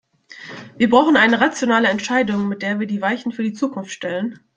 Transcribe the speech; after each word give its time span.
Wir 0.77 0.89
brauchen 0.89 1.15
eine 1.15 1.41
rationelle 1.41 1.87
Entscheidung, 1.89 2.47
mit 2.49 2.63
der 2.63 2.79
wir 2.79 2.87
die 2.87 3.01
Weichen 3.03 3.31
für 3.31 3.43
die 3.43 3.53
Zukunft 3.53 3.91
stellen. 3.91 4.39